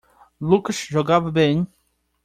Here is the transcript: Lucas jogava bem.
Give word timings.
Lucas 0.41 0.87
jogava 0.89 1.29
bem. 1.31 1.67